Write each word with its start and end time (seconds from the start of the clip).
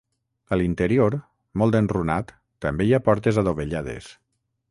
A 0.55 0.57
l'interior, 0.59 1.17
molt 1.63 1.77
enrunat, 1.81 2.33
també 2.67 2.87
hi 2.87 2.97
ha 2.99 3.03
portes 3.09 3.41
adovellades. 3.45 4.09